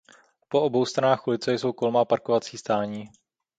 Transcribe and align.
Po 0.49 0.61
obou 0.61 0.85
stranách 0.85 1.27
ulice 1.27 1.53
jsou 1.53 1.73
kolmá 1.73 2.05
parkovací 2.05 2.57
stání. 2.57 3.09